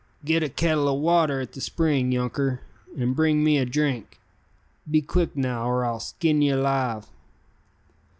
[0.25, 2.61] "Git a kettle o' water at the spring, younker,
[2.97, 4.19] an' bring me a drink!
[4.89, 7.05] Be quick, now, er I'll skin ye alive!"